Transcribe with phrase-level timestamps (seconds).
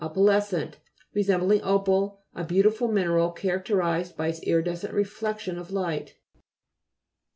[0.03, 0.73] OpALE'scEirr
[1.13, 6.15] Resembling o'pal, a beautiful mineral, characterized by its iridescent reflection of light.